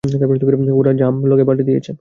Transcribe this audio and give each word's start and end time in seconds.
ওরা 0.73 0.91
jump 0.93 1.21
log 1.25 1.39
পাল্টে 1.47 1.63
দিয়েছে। 1.63 1.89